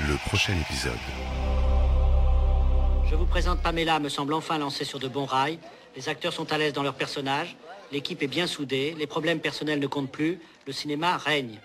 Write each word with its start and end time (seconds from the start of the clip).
Le 0.00 0.16
prochain 0.26 0.54
épisode. 0.60 0.98
Je 3.08 3.14
vous 3.14 3.26
présente 3.26 3.60
Pamela, 3.60 4.00
me 4.00 4.08
semble 4.08 4.34
enfin 4.34 4.58
lancée 4.58 4.84
sur 4.84 4.98
de 4.98 5.06
bons 5.06 5.24
rails. 5.24 5.60
Les 5.94 6.08
acteurs 6.08 6.32
sont 6.32 6.52
à 6.52 6.58
l'aise 6.58 6.72
dans 6.72 6.82
leurs 6.82 6.96
personnages, 6.96 7.56
l'équipe 7.92 8.20
est 8.20 8.26
bien 8.26 8.48
soudée, 8.48 8.96
les 8.98 9.06
problèmes 9.06 9.38
personnels 9.38 9.78
ne 9.78 9.86
comptent 9.86 10.10
plus, 10.10 10.40
le 10.66 10.72
cinéma 10.72 11.16
règne. 11.16 11.60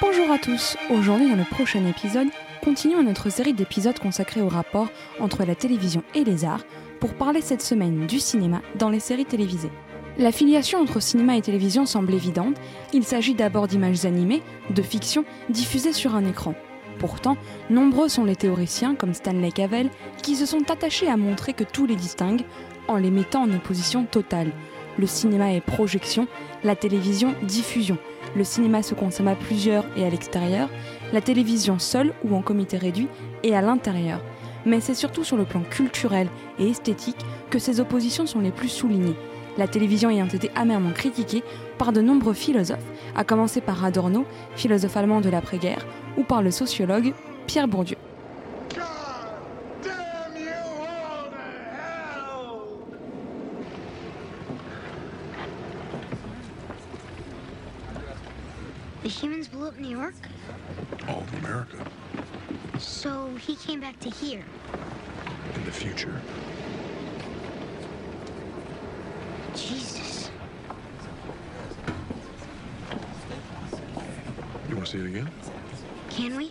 Bonjour 0.00 0.30
à 0.30 0.38
tous, 0.38 0.78
aujourd'hui 0.88 1.28
dans 1.28 1.36
le 1.36 1.44
prochain 1.44 1.84
épisode, 1.84 2.28
continuons 2.64 3.02
notre 3.02 3.28
série 3.28 3.52
d'épisodes 3.52 3.98
consacrés 3.98 4.40
au 4.40 4.48
rapport 4.48 4.88
entre 5.20 5.44
la 5.44 5.54
télévision 5.54 6.02
et 6.14 6.24
les 6.24 6.46
arts 6.46 6.64
pour 6.98 7.12
parler 7.12 7.42
cette 7.42 7.62
semaine 7.62 8.06
du 8.06 8.20
cinéma 8.20 8.62
dans 8.76 8.88
les 8.88 9.00
séries 9.00 9.26
télévisées. 9.26 9.70
La 10.20 10.32
filiation 10.32 10.80
entre 10.80 11.00
cinéma 11.00 11.36
et 11.36 11.42
télévision 11.42 11.86
semble 11.86 12.12
évidente, 12.12 12.56
il 12.92 13.04
s'agit 13.04 13.34
d'abord 13.34 13.68
d'images 13.68 14.04
animées, 14.04 14.42
de 14.68 14.82
fiction, 14.82 15.24
diffusées 15.48 15.92
sur 15.92 16.16
un 16.16 16.24
écran. 16.24 16.56
Pourtant, 16.98 17.36
nombreux 17.70 18.08
sont 18.08 18.24
les 18.24 18.34
théoriciens, 18.34 18.96
comme 18.96 19.14
Stanley 19.14 19.52
Cavell, 19.52 19.90
qui 20.20 20.34
se 20.34 20.44
sont 20.44 20.72
attachés 20.72 21.08
à 21.08 21.16
montrer 21.16 21.52
que 21.52 21.62
tout 21.62 21.86
les 21.86 21.94
distingue 21.94 22.42
en 22.88 22.96
les 22.96 23.12
mettant 23.12 23.42
en 23.42 23.52
opposition 23.52 24.06
totale. 24.06 24.50
Le 24.98 25.06
cinéma 25.06 25.52
est 25.52 25.60
projection, 25.60 26.26
la 26.64 26.74
télévision 26.74 27.32
diffusion. 27.44 27.96
Le 28.34 28.42
cinéma 28.42 28.82
se 28.82 28.94
consomme 28.94 29.28
à 29.28 29.36
plusieurs 29.36 29.86
et 29.96 30.04
à 30.04 30.10
l'extérieur, 30.10 30.68
la 31.12 31.20
télévision 31.20 31.78
seule 31.78 32.12
ou 32.24 32.34
en 32.34 32.42
comité 32.42 32.76
réduit 32.76 33.06
et 33.44 33.54
à 33.54 33.62
l'intérieur. 33.62 34.20
Mais 34.66 34.80
c'est 34.80 34.94
surtout 34.94 35.22
sur 35.22 35.36
le 35.36 35.44
plan 35.44 35.60
culturel 35.60 36.26
et 36.58 36.68
esthétique 36.68 37.24
que 37.50 37.60
ces 37.60 37.78
oppositions 37.78 38.26
sont 38.26 38.40
les 38.40 38.50
plus 38.50 38.68
soulignées 38.68 39.14
la 39.58 39.68
télévision 39.68 40.08
ayant 40.08 40.28
été 40.28 40.50
amèrement 40.54 40.92
critiquée 40.92 41.42
par 41.76 41.92
de 41.92 42.00
nombreux 42.00 42.32
philosophes, 42.32 42.78
à 43.14 43.24
commencer 43.24 43.60
par 43.60 43.84
Adorno, 43.84 44.24
philosophe 44.54 44.96
allemand 44.96 45.20
de 45.20 45.28
l'après-guerre, 45.28 45.84
ou 46.16 46.22
par 46.22 46.42
le 46.42 46.50
sociologue 46.50 47.12
Pierre 47.46 47.68
Bourdieu. 47.68 47.96
The 59.02 59.08
humans 59.08 59.48
blew 59.48 59.66
up 59.66 59.78
New 59.80 59.88
York? 59.88 60.14
All 61.08 61.22
of 61.22 61.44
America. 61.44 61.78
So 62.78 63.30
he 63.38 63.56
came 63.56 63.80
back 63.80 63.98
to 64.00 64.10
here? 64.10 64.44
In 65.54 65.64
the 65.64 65.72
future. 65.72 66.20
Jesus. 69.58 70.30
You 74.68 74.76
want 74.76 74.84
to 74.84 74.90
see 74.90 74.98
it 74.98 75.06
again? 75.06 75.28
Can 76.10 76.36
we? 76.36 76.50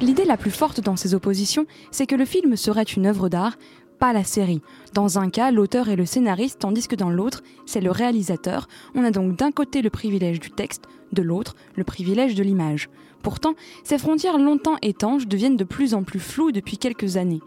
L'idée 0.00 0.24
la 0.24 0.36
plus 0.36 0.50
forte 0.50 0.80
dans 0.80 0.96
ces 0.96 1.14
oppositions, 1.14 1.66
c'est 1.90 2.06
que 2.06 2.14
le 2.14 2.24
film 2.24 2.56
serait 2.56 2.82
une 2.84 3.06
œuvre 3.06 3.28
d'art, 3.28 3.58
pas 3.98 4.12
la 4.14 4.24
série. 4.24 4.62
Dans 4.94 5.18
un 5.18 5.28
cas, 5.28 5.50
l'auteur 5.50 5.90
est 5.90 5.96
le 5.96 6.06
scénariste, 6.06 6.60
tandis 6.60 6.88
que 6.88 6.96
dans 6.96 7.10
l'autre, 7.10 7.42
c'est 7.66 7.82
le 7.82 7.90
réalisateur. 7.90 8.66
On 8.94 9.04
a 9.04 9.10
donc 9.10 9.36
d'un 9.36 9.52
côté 9.52 9.82
le 9.82 9.90
privilège 9.90 10.40
du 10.40 10.50
texte, 10.50 10.84
de 11.12 11.22
l'autre, 11.22 11.54
le 11.76 11.84
privilège 11.84 12.34
de 12.34 12.42
l'image. 12.42 12.88
Pourtant, 13.22 13.54
ces 13.84 13.98
frontières 13.98 14.38
longtemps 14.38 14.78
étanches 14.80 15.26
deviennent 15.26 15.58
de 15.58 15.64
plus 15.64 15.92
en 15.92 16.02
plus 16.02 16.20
floues 16.20 16.52
depuis 16.52 16.78
quelques 16.78 17.18
années. 17.18 17.42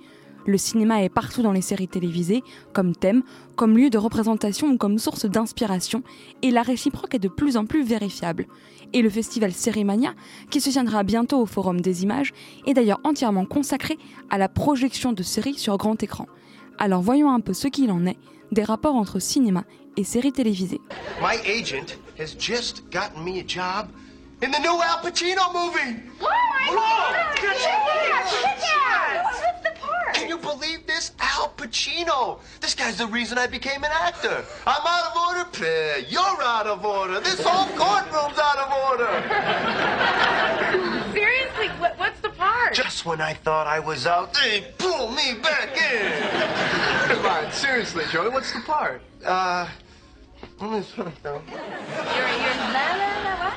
Le 0.46 0.58
cinéma 0.58 1.04
est 1.04 1.10
partout 1.10 1.42
dans 1.42 1.52
les 1.52 1.62
séries 1.62 1.88
télévisées, 1.88 2.44
comme 2.74 2.96
thème, 2.96 3.24
comme 3.56 3.78
lieu 3.78 3.90
de 3.90 3.98
représentation 3.98 4.68
ou 4.68 4.78
comme 4.78 5.00
source 5.00 5.26
d'inspiration, 5.26 6.04
et 6.42 6.52
la 6.52 6.62
réciproque 6.62 7.16
est 7.16 7.20
de 7.20 7.30
plus 7.30 7.56
en 7.56 7.66
plus 7.66 7.84
vérifiable. 7.84 8.48
Et 8.92 9.02
le 9.02 9.10
festival 9.10 9.54
Sérimania, 9.54 10.14
qui 10.50 10.60
se 10.62 10.70
tiendra 10.70 11.04
bientôt 11.04 11.40
au 11.40 11.46
Forum 11.46 11.82
des 11.82 12.04
images, 12.04 12.34
est 12.66 12.74
d'ailleurs 12.74 13.00
entièrement 13.04 13.46
consacré 13.46 13.98
à 14.30 14.38
la 14.38 14.50
projection 14.50 15.14
de 15.14 15.24
séries 15.24 15.58
sur 15.58 15.78
grand 15.78 16.02
écran. 16.04 16.28
Alors 16.78 17.02
voyons 17.02 17.32
un 17.32 17.40
peu 17.40 17.54
ce 17.54 17.68
qu'il 17.68 17.92
en 17.92 18.06
est 18.06 18.18
des 18.52 18.64
rapports 18.64 18.96
entre 18.96 19.20
cinéma 19.20 19.64
et 19.98 20.04
séries 20.04 20.32
télévisées. 20.32 20.82
My 21.22 21.38
agent 21.50 21.98
has 22.20 22.36
just 22.38 22.84
gotten 22.92 23.24
me 23.24 23.40
a 23.40 23.48
job 23.48 23.88
in 24.44 24.52
the 24.52 24.60
new 24.60 24.82
Al 24.82 25.02
Pacino 25.02 25.42
movie. 25.54 26.00
Pacino. 32.04 32.40
This 32.60 32.76
guy's 32.76 32.98
the 32.98 33.08
reason 33.08 33.38
I 33.38 33.48
became 33.48 33.84
an 33.84 33.92
actor. 33.92 34.44
I'm 34.66 34.86
out 34.86 35.12
of 35.12 35.18
order. 35.18 35.46
Peh, 35.52 36.06
You're 36.10 36.22
out 36.22 36.68
of 36.68 36.86
order. 36.86 37.20
This 37.20 37.42
whole 37.44 37.68
courtroom's 37.78 38.40
out 38.40 38.58
of 38.58 38.72
order. 38.90 39.10
Seriously, 41.14 41.68
what, 41.80 41.98
what's 41.98 42.20
the 42.22 42.30
part? 42.30 42.74
Just 42.74 43.06
when 43.06 43.22
I 43.22 43.34
thought 43.34 43.68
I 43.68 43.80
was 43.80 44.06
out, 44.08 44.34
they 44.34 44.74
pull 44.78 45.12
me 45.12 45.36
back 45.42 45.78
in. 45.78 47.16
Come 47.16 47.26
on, 47.26 47.52
seriously, 47.52 48.06
Joey, 48.12 48.30
what's 48.30 48.52
the 48.54 48.62
part? 48.62 49.02
Uh, 49.26 49.68
let 50.60 50.72
me 50.72 50.82
think, 50.82 51.22
though. 51.22 51.42
You're, 51.50 51.60
you're 51.60 52.58
la, 52.74 52.96
la, 53.00 53.14
la, 53.24 53.36
what? 53.44 53.54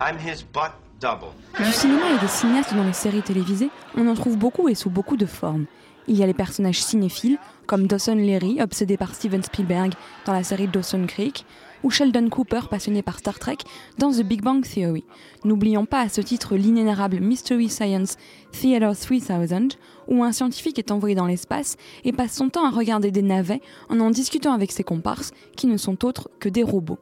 I'm 0.00 0.18
his 0.18 0.42
butt 0.42 0.72
double. 0.74 0.85
Du 0.98 1.72
cinéma 1.72 2.14
et 2.14 2.18
des 2.18 2.28
cinéastes 2.28 2.74
dans 2.74 2.84
les 2.84 2.94
séries 2.94 3.20
télévisées, 3.20 3.70
on 3.96 4.08
en 4.08 4.14
trouve 4.14 4.38
beaucoup 4.38 4.68
et 4.68 4.74
sous 4.74 4.88
beaucoup 4.88 5.18
de 5.18 5.26
formes. 5.26 5.66
Il 6.08 6.16
y 6.16 6.22
a 6.22 6.26
les 6.26 6.32
personnages 6.32 6.82
cinéphiles, 6.82 7.38
comme 7.66 7.86
Dawson 7.86 8.14
Leary, 8.14 8.62
obsédé 8.62 8.96
par 8.96 9.14
Steven 9.14 9.42
Spielberg 9.42 9.92
dans 10.24 10.32
la 10.32 10.42
série 10.42 10.68
Dawson 10.68 11.04
Creek, 11.06 11.44
ou 11.82 11.90
Sheldon 11.90 12.30
Cooper, 12.30 12.62
passionné 12.70 13.02
par 13.02 13.18
Star 13.18 13.38
Trek, 13.38 13.58
dans 13.98 14.10
The 14.10 14.22
Big 14.22 14.40
Bang 14.40 14.64
Theory. 14.64 15.04
N'oublions 15.44 15.84
pas 15.84 16.00
à 16.00 16.08
ce 16.08 16.22
titre 16.22 16.56
l'inénarrable 16.56 17.20
Mystery 17.20 17.68
Science 17.68 18.16
Theater 18.52 18.96
3000, 18.96 19.68
où 20.08 20.24
un 20.24 20.32
scientifique 20.32 20.78
est 20.78 20.90
envoyé 20.90 21.14
dans 21.14 21.26
l'espace 21.26 21.76
et 22.04 22.12
passe 22.12 22.32
son 22.32 22.48
temps 22.48 22.64
à 22.64 22.70
regarder 22.70 23.10
des 23.10 23.22
navets 23.22 23.60
en 23.90 24.00
en 24.00 24.10
discutant 24.10 24.54
avec 24.54 24.72
ses 24.72 24.84
comparses, 24.84 25.32
qui 25.56 25.66
ne 25.66 25.76
sont 25.76 26.06
autres 26.06 26.30
que 26.40 26.48
des 26.48 26.62
robots. 26.62 26.98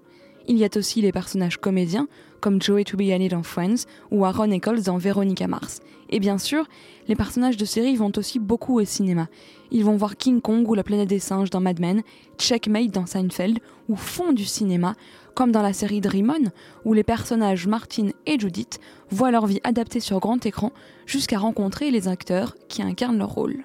Il 0.47 0.59
y 0.59 0.65
a 0.65 0.69
aussi 0.77 1.01
les 1.01 1.13
personnages 1.13 1.57
comédiens, 1.57 2.07
comme 2.41 2.61
Joey 2.61 2.85
Tribbiani 2.85 3.29
dans 3.29 3.43
Friends 3.43 3.87
ou 4.11 4.27
Aaron 4.27 4.51
Eccles 4.51 4.83
dans 4.83 4.99
Veronica 4.99 5.49
Mars. 5.49 5.81
Et 6.11 6.21
bien 6.21 6.37
sûr, 6.37 6.67
les 7.09 7.17
personnages 7.17 7.57
de 7.57 7.65
série 7.65 7.97
vont 7.97 8.13
aussi 8.17 8.39
beaucoup 8.39 8.79
au 8.79 8.85
cinéma. 8.85 9.29
Ils 9.71 9.85
vont 9.85 9.97
voir 9.97 10.17
King 10.17 10.43
Kong 10.43 10.69
ou 10.69 10.75
La 10.75 10.83
planète 10.83 11.09
des 11.09 11.19
singes 11.19 11.49
dans 11.49 11.61
Mad 11.61 11.81
Men, 11.81 12.03
Checkmate 12.39 12.91
dans 12.91 13.07
Seinfeld, 13.07 13.59
ou 13.89 13.97
font 13.97 14.33
du 14.33 14.45
cinéma, 14.45 14.95
comme 15.35 15.51
dans 15.51 15.63
la 15.63 15.73
série 15.73 16.03
Dream 16.03 16.31
On, 16.31 16.51
où 16.85 16.93
les 16.93 17.05
personnages 17.05 17.67
Martin 17.67 18.11
et 18.27 18.39
Judith 18.39 18.79
voient 19.11 19.31
leur 19.31 19.47
vie 19.47 19.61
adaptée 19.65 20.01
sur 20.01 20.21
grand 20.21 20.45
écran 20.45 20.73
jusqu'à 21.07 21.39
rencontrer 21.39 21.91
les 21.91 22.07
acteurs 22.07 22.55
qui 22.69 22.83
incarnent 22.83 23.19
leur 23.19 23.31
rôle. 23.31 23.65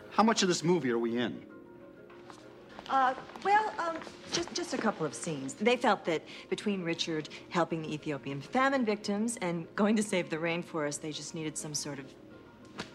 Uh, 2.90 3.14
well, 3.44 3.72
um, 3.78 3.98
just 4.32 4.52
just 4.54 4.74
a 4.74 4.78
couple 4.78 5.06
of 5.06 5.14
scenes. 5.14 5.54
They 5.54 5.78
felt 5.78 6.06
that 6.06 6.24
between 6.50 6.84
Richard 6.84 7.30
helping 7.50 7.82
the 7.84 7.94
Ethiopian 7.94 8.42
famine 8.42 8.84
victims 8.84 9.38
and 9.42 9.68
going 9.76 9.96
to 9.96 10.04
save 10.04 10.30
the 10.30 10.38
rainforest, 10.38 11.02
they 11.02 11.12
just 11.12 11.36
needed 11.36 11.56
some 11.58 11.76
sort 11.76 12.00
of 12.00 12.06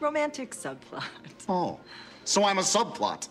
romantic 0.00 0.50
subplot. 0.52 1.04
Oh, 1.48 1.78
so 2.24 2.44
I'm 2.44 2.58
a 2.58 2.62
subplot. 2.62 3.28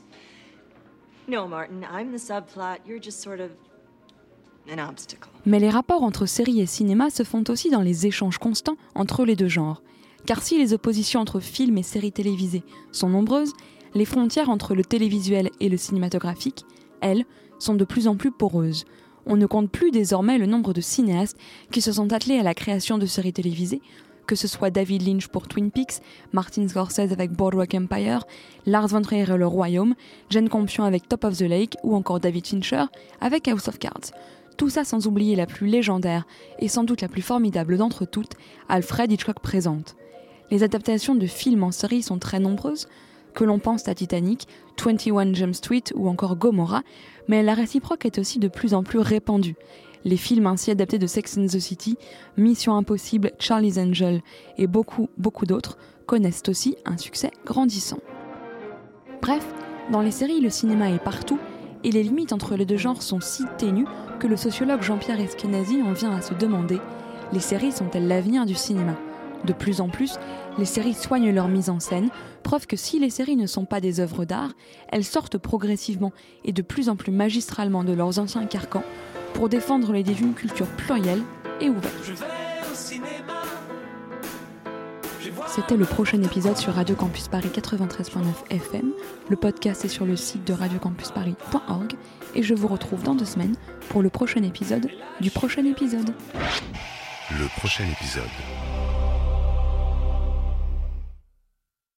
No, 1.27 1.47
Martin, 1.47 1.85
I'm 1.89 2.11
the 2.11 2.19
subplot. 2.19 2.79
You're 2.85 2.99
just 2.99 3.21
sort 3.21 3.39
of 3.39 3.51
an 4.69 4.79
obstacle. 4.79 5.31
Mais 5.45 5.59
les 5.59 5.69
rapports 5.69 6.03
entre 6.03 6.25
série 6.25 6.61
et 6.61 6.65
cinéma 6.65 7.09
se 7.09 7.23
font 7.23 7.43
aussi 7.49 7.69
dans 7.69 7.81
les 7.81 8.05
échanges 8.05 8.37
constants 8.37 8.77
entre 8.95 9.25
les 9.25 9.35
deux 9.35 9.49
genres. 9.49 9.81
Car 10.25 10.41
si 10.41 10.57
les 10.57 10.73
oppositions 10.73 11.19
entre 11.19 11.39
films 11.41 11.77
et 11.77 11.83
séries 11.83 12.13
télévisées 12.13 12.63
sont 12.91 13.09
nombreuses, 13.09 13.51
les 13.95 14.05
frontières 14.05 14.49
entre 14.49 14.75
le 14.75 14.83
télévisuel 14.83 15.49
et 15.59 15.69
le 15.69 15.77
cinématographique, 15.77 16.65
elles, 17.01 17.25
sont 17.59 17.75
de 17.75 17.85
plus 17.85 18.07
en 18.07 18.15
plus 18.15 18.31
poreuses. 18.31 18.85
On 19.25 19.37
ne 19.37 19.45
compte 19.45 19.71
plus 19.71 19.91
désormais 19.91 20.37
le 20.37 20.45
nombre 20.45 20.73
de 20.73 20.81
cinéastes 20.81 21.37
qui 21.71 21.81
se 21.81 21.93
sont 21.93 22.11
attelés 22.11 22.39
à 22.39 22.43
la 22.43 22.53
création 22.53 22.97
de 22.97 23.05
séries 23.05 23.33
télévisées, 23.33 23.81
que 24.27 24.35
ce 24.35 24.47
soit 24.47 24.69
David 24.69 25.05
Lynch 25.07 25.27
pour 25.27 25.47
Twin 25.47 25.71
Peaks, 25.71 26.01
Martin 26.31 26.67
Scorsese 26.67 27.11
avec 27.11 27.31
Boardwalk 27.31 27.73
Empire, 27.73 28.25
Lars 28.65 28.87
von 28.87 29.01
Trier 29.01 29.23
et 29.23 29.37
Le 29.37 29.47
Royaume, 29.47 29.95
Jane 30.29 30.49
Campion 30.49 30.83
avec 30.83 31.07
Top 31.07 31.23
of 31.23 31.37
the 31.37 31.41
Lake 31.41 31.75
ou 31.83 31.95
encore 31.95 32.19
David 32.19 32.47
Fincher 32.47 32.85
avec 33.21 33.47
House 33.47 33.67
of 33.67 33.79
Cards. 33.79 34.11
Tout 34.57 34.69
ça 34.69 34.83
sans 34.83 35.07
oublier 35.07 35.35
la 35.35 35.45
plus 35.45 35.67
légendaire 35.67 36.25
et 36.59 36.67
sans 36.67 36.83
doute 36.83 37.01
la 37.01 37.07
plus 37.07 37.21
formidable 37.21 37.77
d'entre 37.77 38.05
toutes, 38.05 38.33
Alfred 38.69 39.11
Hitchcock 39.11 39.39
présente. 39.39 39.95
Les 40.51 40.63
adaptations 40.63 41.15
de 41.15 41.25
films 41.25 41.63
en 41.63 41.71
série 41.71 42.03
sont 42.03 42.19
très 42.19 42.39
nombreuses, 42.39 42.87
que 43.33 43.43
l'on 43.43 43.59
pense 43.59 43.87
à 43.87 43.95
Titanic, 43.95 44.47
21 44.83 45.33
Jump 45.33 45.55
Street 45.55 45.83
ou 45.95 46.07
encore 46.07 46.35
Gomorrah, 46.35 46.83
mais 47.27 47.43
la 47.43 47.53
réciproque 47.53 48.05
est 48.05 48.19
aussi 48.19 48.39
de 48.39 48.47
plus 48.47 48.73
en 48.73 48.83
plus 48.83 48.99
répandue. 48.99 49.55
Les 50.05 50.17
films 50.17 50.47
ainsi 50.47 50.71
adaptés 50.71 50.99
de 50.99 51.07
Sex 51.07 51.37
and 51.37 51.47
the 51.47 51.59
City, 51.59 51.97
Mission 52.37 52.75
Impossible, 52.75 53.31
Charlie's 53.39 53.77
Angel 53.77 54.21
et 54.57 54.67
beaucoup, 54.67 55.09
beaucoup 55.17 55.45
d'autres 55.45 55.77
connaissent 56.05 56.43
aussi 56.49 56.75
un 56.85 56.97
succès 56.97 57.31
grandissant. 57.45 57.99
Bref, 59.21 59.45
dans 59.91 60.01
les 60.01 60.11
séries, 60.11 60.41
le 60.41 60.49
cinéma 60.49 60.89
est 60.89 61.03
partout 61.03 61.39
et 61.85 61.91
les 61.91 62.03
limites 62.03 62.33
entre 62.33 62.55
les 62.55 62.65
deux 62.65 62.77
genres 62.77 63.01
sont 63.01 63.21
si 63.21 63.43
ténues 63.57 63.87
que 64.19 64.27
le 64.27 64.37
sociologue 64.37 64.81
Jean-Pierre 64.81 65.19
Eskenazi 65.19 65.81
en 65.81 65.93
vient 65.93 66.15
à 66.15 66.21
se 66.21 66.33
demander 66.33 66.79
Les 67.31 67.39
séries 67.39 67.71
sont-elles 67.71 68.07
l'avenir 68.07 68.45
du 68.45 68.55
cinéma? 68.55 68.95
De 69.45 69.53
plus 69.53 69.81
en 69.81 69.89
plus, 69.89 70.17
les 70.57 70.65
séries 70.65 70.93
soignent 70.93 71.31
leur 71.31 71.47
mise 71.47 71.69
en 71.69 71.79
scène, 71.79 72.09
preuve 72.43 72.67
que 72.67 72.77
si 72.77 72.99
les 72.99 73.09
séries 73.09 73.35
ne 73.35 73.47
sont 73.47 73.65
pas 73.65 73.81
des 73.81 73.99
œuvres 73.99 74.25
d'art, 74.25 74.53
elles 74.89 75.03
sortent 75.03 75.37
progressivement 75.37 76.13
et 76.45 76.53
de 76.53 76.61
plus 76.61 76.89
en 76.89 76.95
plus 76.95 77.11
magistralement 77.11 77.83
de 77.83 77.93
leurs 77.93 78.19
anciens 78.19 78.45
carcans 78.45 78.83
pour 79.33 79.49
défendre 79.49 79.91
l'idée 79.91 80.13
d'une 80.13 80.33
culture 80.33 80.67
plurielle 80.67 81.23
et 81.59 81.69
ouverte. 81.69 82.13
C'était 85.47 85.77
le 85.77 85.85
prochain 85.85 86.21
épisode 86.21 86.57
sur 86.57 86.73
Radio 86.73 86.95
Campus 86.95 87.27
Paris 87.27 87.49
93.9 87.53 88.23
FM. 88.49 88.91
Le 89.29 89.35
podcast 89.35 89.85
est 89.85 89.89
sur 89.89 90.05
le 90.05 90.15
site 90.15 90.45
de 90.45 90.53
radiocampusparis.org 90.53 91.93
et 92.35 92.43
je 92.43 92.53
vous 92.53 92.67
retrouve 92.67 93.03
dans 93.03 93.15
deux 93.15 93.25
semaines 93.25 93.55
pour 93.89 94.01
le 94.01 94.09
prochain 94.09 94.43
épisode 94.43 94.89
du 95.21 95.29
prochain 95.29 95.65
épisode. 95.65 96.13
Le 97.31 97.47
prochain 97.59 97.85
épisode. 97.85 98.82